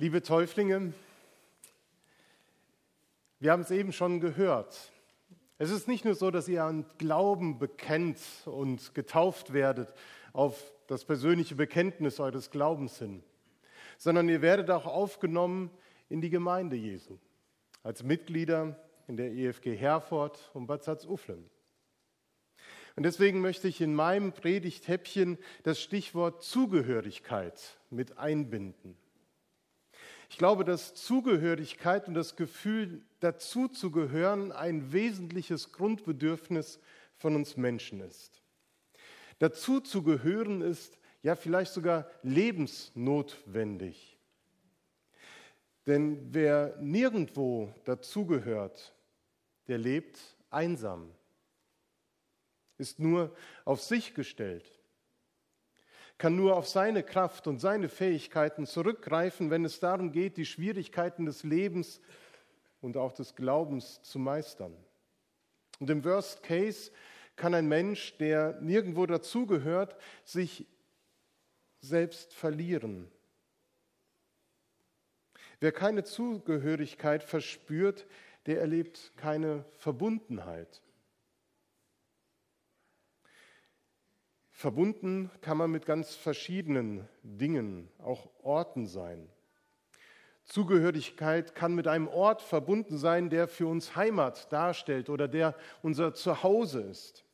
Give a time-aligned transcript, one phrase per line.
[0.00, 0.92] Liebe Täuflinge,
[3.40, 4.92] wir haben es eben schon gehört.
[5.58, 9.92] Es ist nicht nur so, dass ihr an Glauben bekennt und getauft werdet
[10.32, 13.24] auf das persönliche Bekenntnis eures Glaubens hin,
[13.96, 15.68] sondern ihr werdet auch aufgenommen
[16.08, 17.18] in die Gemeinde Jesu
[17.82, 18.78] als Mitglieder
[19.08, 21.50] in der EFG Herford und Bad Salzuflen.
[22.94, 28.96] Und deswegen möchte ich in meinem Predigthäppchen das Stichwort Zugehörigkeit mit einbinden.
[30.28, 36.78] Ich glaube, dass Zugehörigkeit und das Gefühl, dazu zu gehören, ein wesentliches Grundbedürfnis
[37.16, 38.42] von uns Menschen ist.
[39.38, 44.18] Dazu zu gehören ist ja vielleicht sogar lebensnotwendig.
[45.86, 48.94] Denn wer nirgendwo dazugehört,
[49.66, 51.10] der lebt einsam,
[52.76, 54.77] ist nur auf sich gestellt
[56.18, 61.24] kann nur auf seine Kraft und seine Fähigkeiten zurückgreifen, wenn es darum geht, die Schwierigkeiten
[61.24, 62.00] des Lebens
[62.80, 64.76] und auch des Glaubens zu meistern.
[65.78, 66.90] Und im Worst Case
[67.36, 70.66] kann ein Mensch, der nirgendwo dazugehört, sich
[71.80, 73.08] selbst verlieren.
[75.60, 78.06] Wer keine Zugehörigkeit verspürt,
[78.46, 80.82] der erlebt keine Verbundenheit.
[84.58, 89.30] Verbunden kann man mit ganz verschiedenen Dingen, auch Orten sein.
[90.42, 96.12] Zugehörigkeit kann mit einem Ort verbunden sein, der für uns Heimat darstellt oder der unser
[96.12, 97.24] Zuhause ist.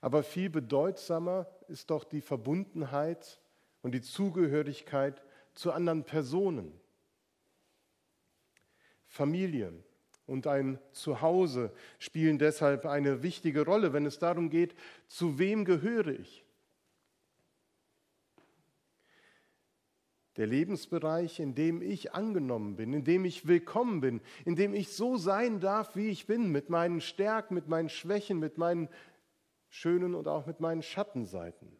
[0.00, 3.40] Aber viel bedeutsamer ist doch die Verbundenheit
[3.82, 6.80] und die Zugehörigkeit zu anderen Personen.
[9.08, 9.82] Familien,
[10.26, 14.74] und ein Zuhause spielen deshalb eine wichtige Rolle, wenn es darum geht,
[15.08, 16.44] zu wem gehöre ich.
[20.36, 24.92] Der Lebensbereich, in dem ich angenommen bin, in dem ich willkommen bin, in dem ich
[24.92, 28.88] so sein darf, wie ich bin, mit meinen Stärken, mit meinen Schwächen, mit meinen
[29.68, 31.76] schönen und auch mit meinen Schattenseiten.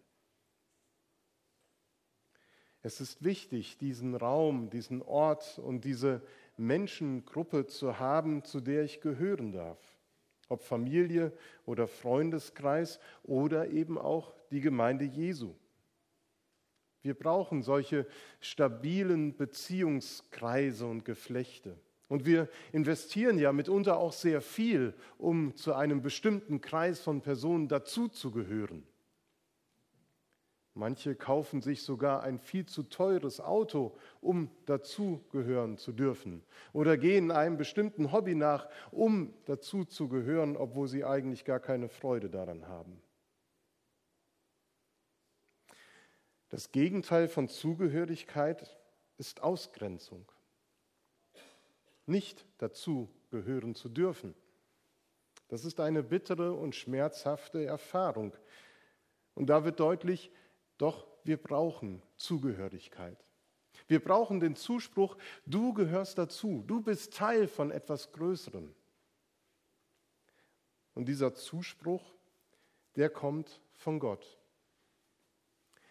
[2.83, 6.21] Es ist wichtig, diesen Raum, diesen Ort und diese
[6.57, 9.79] Menschengruppe zu haben, zu der ich gehören darf.
[10.49, 11.33] Ob Familie
[11.67, 15.55] oder Freundeskreis oder eben auch die Gemeinde Jesu.
[17.03, 18.07] Wir brauchen solche
[18.41, 21.79] stabilen Beziehungskreise und Geflechte.
[22.09, 27.69] Und wir investieren ja mitunter auch sehr viel, um zu einem bestimmten Kreis von Personen
[27.69, 28.87] dazuzugehören.
[30.77, 36.43] Manche kaufen sich sogar ein viel zu teures Auto, um dazugehören zu dürfen.
[36.73, 42.67] Oder gehen einem bestimmten Hobby nach, um dazuzugehören, obwohl sie eigentlich gar keine Freude daran
[42.67, 43.01] haben.
[46.49, 48.77] Das Gegenteil von Zugehörigkeit
[49.17, 50.31] ist Ausgrenzung.
[52.06, 54.35] Nicht dazugehören zu dürfen.
[55.49, 58.35] Das ist eine bittere und schmerzhafte Erfahrung.
[59.35, 60.31] Und da wird deutlich,
[60.79, 63.25] doch wir brauchen Zugehörigkeit.
[63.87, 68.75] Wir brauchen den Zuspruch, du gehörst dazu, du bist Teil von etwas Größerem.
[70.95, 72.15] Und dieser Zuspruch,
[72.97, 74.39] der kommt von Gott.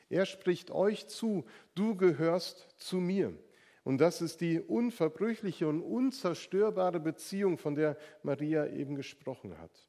[0.09, 1.45] Er spricht euch zu,
[1.75, 3.37] du gehörst zu mir.
[3.83, 9.87] Und das ist die unverbrüchliche und unzerstörbare Beziehung, von der Maria eben gesprochen hat.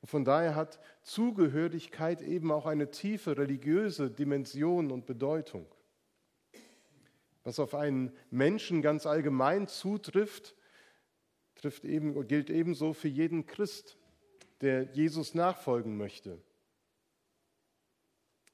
[0.00, 5.66] Und von daher hat Zugehörigkeit eben auch eine tiefe religiöse Dimension und Bedeutung.
[7.44, 10.54] Was auf einen Menschen ganz allgemein zutrifft,
[11.54, 13.96] trifft eben, gilt ebenso für jeden Christ,
[14.60, 16.40] der Jesus nachfolgen möchte.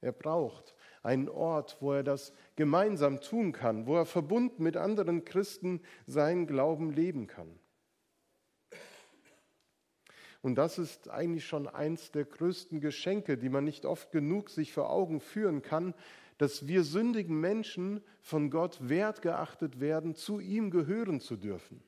[0.01, 5.25] Er braucht einen Ort, wo er das gemeinsam tun kann, wo er verbunden mit anderen
[5.25, 7.59] Christen seinen Glauben leben kann.
[10.45, 14.73] Und das ist eigentlich schon eins der größten Geschenke, die man nicht oft genug sich
[14.73, 15.95] vor Augen führen kann,
[16.37, 21.81] dass wir sündigen Menschen von Gott wertgeachtet werden, zu ihm gehören zu dürfen.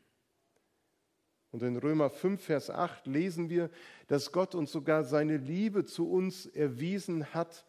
[1.51, 3.69] Und in Römer 5, Vers 8 lesen wir,
[4.07, 7.63] dass Gott uns sogar seine Liebe zu uns erwiesen hat,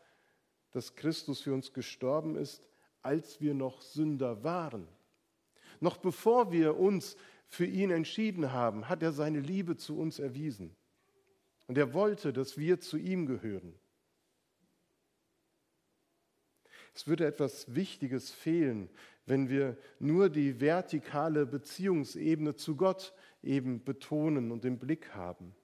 [0.70, 2.67] dass Christus für uns gestorben ist,
[3.02, 4.88] als wir noch Sünder waren.
[5.81, 7.14] Noch bevor wir uns
[7.46, 10.75] für ihn entschieden haben, hat er seine Liebe zu uns erwiesen.
[11.69, 13.75] Und er wollte, dass wir zu ihm gehören.
[16.94, 18.91] Es würde etwas Wichtiges fehlen,
[19.26, 25.55] wenn wir nur die vertikale Beziehungsebene zu Gott eben betonen und im Blick haben.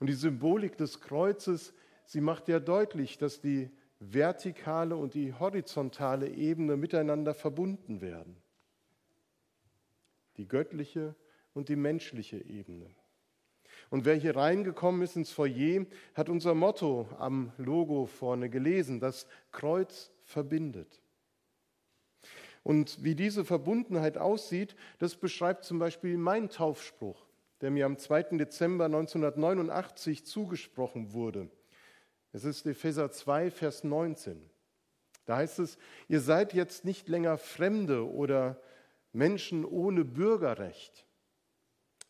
[0.00, 1.74] Und die Symbolik des Kreuzes,
[2.06, 3.70] sie macht ja deutlich, dass die
[4.00, 8.36] vertikale und die horizontale Ebene miteinander verbunden werden.
[10.38, 11.14] Die göttliche
[11.52, 12.88] und die menschliche Ebene.
[13.90, 19.26] Und wer hier reingekommen ist ins Foyer, hat unser Motto am Logo vorne gelesen, das
[19.50, 21.00] Kreuz verbindet.
[22.62, 27.26] Und wie diese Verbundenheit aussieht, das beschreibt zum Beispiel mein Taufspruch,
[27.62, 28.36] der mir am 2.
[28.36, 31.48] Dezember 1989 zugesprochen wurde.
[32.32, 34.38] Es ist Epheser 2, Vers 19.
[35.24, 38.60] Da heißt es, ihr seid jetzt nicht länger Fremde oder
[39.12, 41.06] Menschen ohne Bürgerrecht,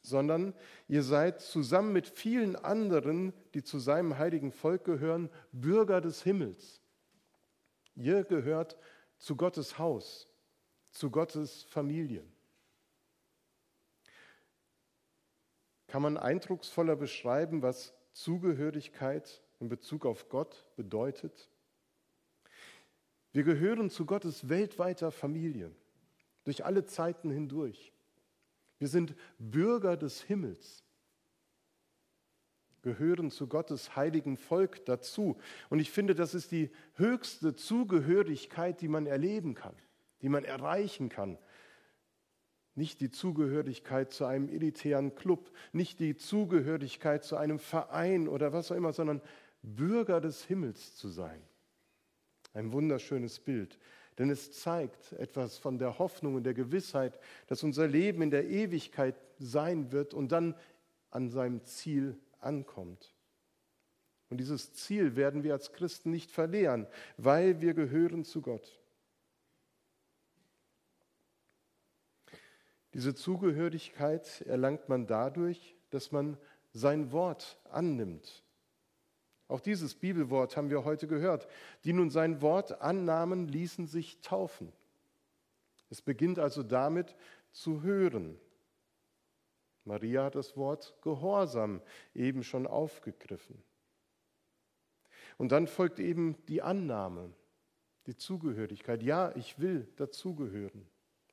[0.03, 0.55] sondern
[0.87, 6.81] ihr seid zusammen mit vielen anderen, die zu seinem heiligen Volk gehören, Bürger des Himmels.
[7.95, 8.77] Ihr gehört
[9.19, 10.29] zu Gottes Haus,
[10.91, 12.25] zu Gottes Familie.
[15.89, 21.51] Kann man eindrucksvoller beschreiben, was Zugehörigkeit in Bezug auf Gott bedeutet?
[23.33, 25.71] Wir gehören zu Gottes weltweiter Familie,
[26.45, 27.93] durch alle Zeiten hindurch.
[28.79, 30.85] Wir sind Bürger des Himmels,
[32.83, 35.37] gehören zu Gottes heiligen Volk dazu.
[35.69, 39.75] Und ich finde, das ist die höchste Zugehörigkeit, die man erleben kann,
[40.23, 41.39] die man erreichen kann.
[42.75, 48.71] Nicht die Zugehörigkeit zu einem elitären Club, nicht die Zugehörigkeit zu einem Verein oder was
[48.71, 49.21] auch immer, sondern
[49.63, 51.43] Bürger des Himmels zu sein.
[52.53, 53.79] Ein wunderschönes Bild.
[54.19, 58.49] Denn es zeigt etwas von der Hoffnung und der Gewissheit, dass unser Leben in der
[58.49, 60.57] Ewigkeit sein wird und dann
[61.11, 63.15] an seinem Ziel ankommt.
[64.29, 66.87] Und dieses Ziel werden wir als Christen nicht verlieren,
[67.17, 68.79] weil wir gehören zu Gott.
[72.93, 76.37] Diese Zugehörigkeit erlangt man dadurch, dass man
[76.73, 78.43] sein Wort annimmt
[79.49, 81.49] auch dieses Bibelwort haben wir heute gehört.
[81.85, 84.73] Die nun sein Wort annahmen, ließen sich taufen.
[85.89, 87.17] Es beginnt also damit
[87.51, 88.39] zu hören.
[89.85, 91.81] Maria hat das Wort Gehorsam
[92.15, 93.63] eben schon aufgegriffen.
[95.39, 97.33] Und dann folgt eben die Annahme,
[98.07, 99.03] die Zugehörigkeit.
[99.03, 100.87] Ja, ich will dazugehören.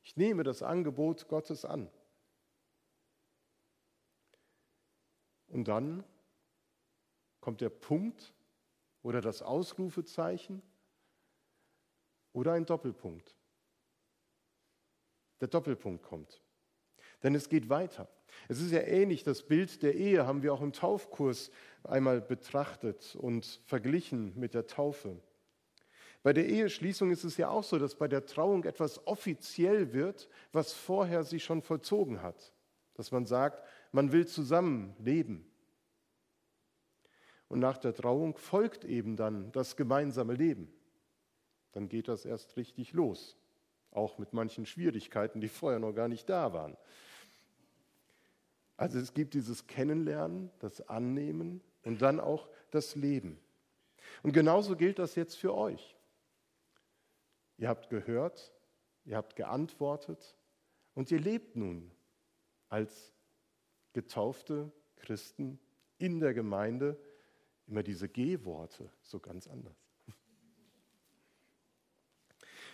[0.04, 1.90] Ich nehme das Angebot Gottes an.
[5.48, 6.06] Und dann
[7.46, 8.34] Kommt der Punkt
[9.04, 10.64] oder das Ausrufezeichen
[12.34, 13.36] oder ein Doppelpunkt?
[15.40, 16.42] Der Doppelpunkt kommt.
[17.22, 18.08] Denn es geht weiter.
[18.48, 21.52] Es ist ja ähnlich, das Bild der Ehe haben wir auch im Taufkurs
[21.84, 25.22] einmal betrachtet und verglichen mit der Taufe.
[26.24, 30.30] Bei der Eheschließung ist es ja auch so, dass bei der Trauung etwas offiziell wird,
[30.52, 32.56] was vorher sich schon vollzogen hat.
[32.96, 33.62] Dass man sagt,
[33.92, 35.48] man will zusammen leben.
[37.48, 40.74] Und nach der Trauung folgt eben dann das gemeinsame Leben.
[41.74, 43.38] Dann geht das erst richtig los,
[43.92, 46.78] auch mit manchen Schwierigkeiten, die vorher noch gar nicht da waren.
[48.78, 53.40] Also es gibt dieses Kennenlernen, das Annehmen und dann auch das Leben.
[54.24, 55.96] Und genauso gilt das jetzt für euch.
[57.58, 58.54] Ihr habt gehört,
[59.06, 60.36] ihr habt geantwortet
[60.94, 61.92] und ihr lebt nun
[62.70, 63.14] als
[63.94, 65.60] getaufte Christen
[65.98, 67.00] in der Gemeinde
[67.68, 69.76] immer diese G-Worte so ganz anders.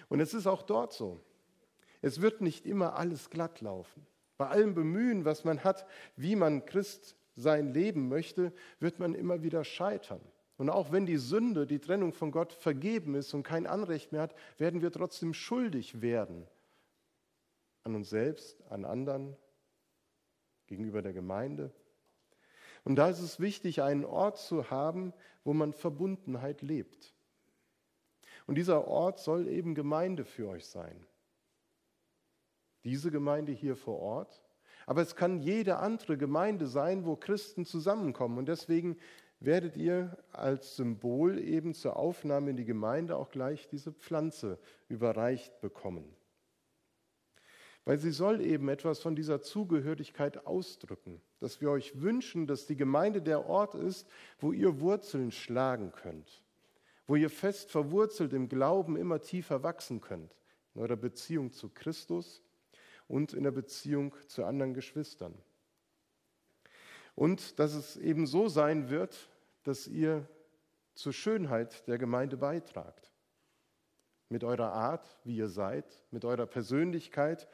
[0.09, 1.21] Und es ist auch dort so.
[2.01, 4.05] Es wird nicht immer alles glatt laufen.
[4.37, 9.43] Bei allem Bemühen, was man hat, wie man Christ sein Leben möchte, wird man immer
[9.43, 10.21] wieder scheitern.
[10.57, 14.21] Und auch wenn die Sünde, die Trennung von Gott vergeben ist und kein Anrecht mehr
[14.21, 16.47] hat, werden wir trotzdem schuldig werden.
[17.83, 19.35] An uns selbst, an anderen,
[20.67, 21.73] gegenüber der Gemeinde.
[22.83, 27.13] Und da ist es wichtig, einen Ort zu haben, wo man Verbundenheit lebt.
[28.47, 31.05] Und dieser Ort soll eben Gemeinde für euch sein.
[32.83, 34.43] Diese Gemeinde hier vor Ort.
[34.87, 38.39] Aber es kann jede andere Gemeinde sein, wo Christen zusammenkommen.
[38.39, 38.97] Und deswegen
[39.39, 45.61] werdet ihr als Symbol eben zur Aufnahme in die Gemeinde auch gleich diese Pflanze überreicht
[45.61, 46.15] bekommen.
[47.85, 52.77] Weil sie soll eben etwas von dieser Zugehörigkeit ausdrücken dass wir euch wünschen, dass die
[52.77, 54.07] Gemeinde der Ort ist,
[54.39, 56.43] wo ihr Wurzeln schlagen könnt,
[57.07, 60.35] wo ihr fest verwurzelt im Glauben immer tiefer wachsen könnt,
[60.75, 62.43] in eurer Beziehung zu Christus
[63.07, 65.33] und in der Beziehung zu anderen Geschwistern.
[67.15, 69.29] Und dass es eben so sein wird,
[69.63, 70.29] dass ihr
[70.93, 73.11] zur Schönheit der Gemeinde beitragt.
[74.29, 77.47] Mit eurer Art, wie ihr seid, mit eurer Persönlichkeit.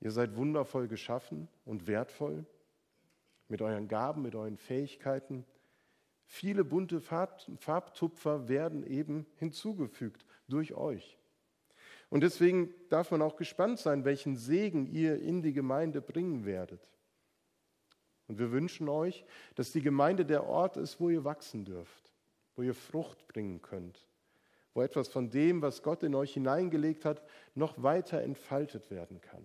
[0.00, 2.44] Ihr seid wundervoll geschaffen und wertvoll
[3.48, 5.46] mit euren Gaben, mit euren Fähigkeiten,
[6.26, 11.16] Viele bunte Farbtupfer werden eben hinzugefügt durch euch.
[12.08, 16.80] Und deswegen darf man auch gespannt sein, welchen Segen ihr in die Gemeinde bringen werdet.
[18.28, 19.24] Und wir wünschen euch,
[19.54, 22.12] dass die Gemeinde der Ort ist, wo ihr wachsen dürft,
[22.56, 24.04] wo ihr Frucht bringen könnt,
[24.74, 27.22] wo etwas von dem, was Gott in euch hineingelegt hat,
[27.54, 29.44] noch weiter entfaltet werden kann.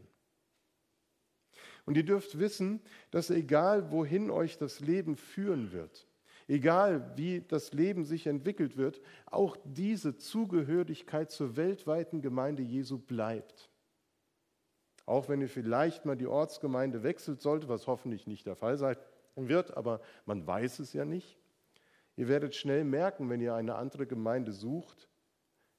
[1.85, 6.07] Und ihr dürft wissen, dass egal wohin euch das Leben führen wird,
[6.47, 13.69] egal wie das Leben sich entwickelt wird, auch diese Zugehörigkeit zur weltweiten Gemeinde Jesu bleibt.
[15.05, 18.95] Auch wenn ihr vielleicht mal die Ortsgemeinde wechselt sollte, was hoffentlich nicht der Fall sein
[19.35, 21.37] wird, aber man weiß es ja nicht.
[22.15, 25.09] Ihr werdet schnell merken, wenn ihr eine andere Gemeinde sucht,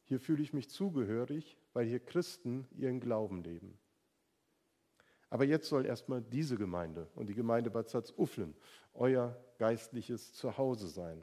[0.05, 3.79] hier fühle ich mich zugehörig, weil hier Christen ihren Glauben leben.
[5.33, 8.55] Aber jetzt soll erstmal diese Gemeinde und die Gemeinde Bad Salzuflen
[8.93, 11.23] euer geistliches Zuhause sein.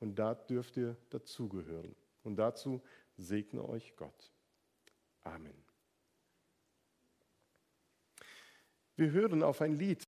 [0.00, 1.94] Und da dürft ihr dazugehören.
[2.24, 2.82] Und dazu
[3.16, 4.32] segne euch Gott.
[5.22, 5.54] Amen.
[8.96, 10.02] Wir hören auf ein Lied.